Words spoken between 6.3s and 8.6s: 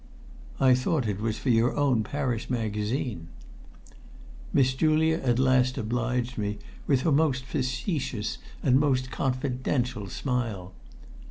me with her most facetious